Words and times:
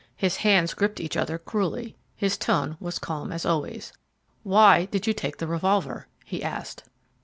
His 0.15 0.37
hands 0.37 0.73
gripped 0.73 0.99
each 0.99 1.15
other 1.15 1.37
cruelly; 1.37 1.95
his 2.15 2.35
tone 2.35 2.75
was 2.79 2.97
calm 2.97 3.31
as 3.31 3.45
always. 3.45 3.93
"Why 4.41 4.85
did 4.85 5.05
you 5.05 5.13
take 5.13 5.37
the 5.37 5.45
revolver?" 5.45 6.07
he 6.25 6.41
asked. 6.41 6.85